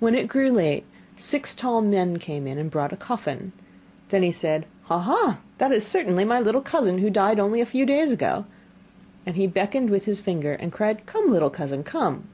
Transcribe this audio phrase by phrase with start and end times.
[0.00, 0.84] When it grew late,
[1.18, 3.52] six tall men came in and brought a coffin.
[4.08, 7.66] Then he said: 'Ha, ha, that is certainly my little cousin, who died only a
[7.66, 8.46] few days ago,'
[9.26, 12.28] and he beckoned with his finger, and cried: 'Come, little cousin, come.